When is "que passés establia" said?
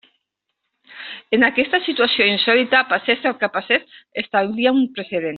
3.43-4.73